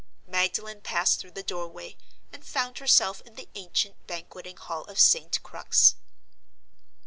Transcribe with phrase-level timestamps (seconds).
[0.25, 1.95] Magdalen passed through the doorway,
[2.33, 5.43] and found herself in the ancient Banqueting Hall of St.
[5.43, 5.93] Crux.